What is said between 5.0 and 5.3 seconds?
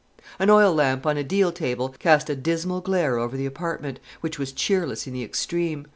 in the